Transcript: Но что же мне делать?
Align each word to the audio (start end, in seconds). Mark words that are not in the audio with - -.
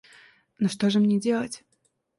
Но 0.57 0.67
что 0.67 0.89
же 0.89 0.99
мне 0.99 1.19
делать? 1.19 1.63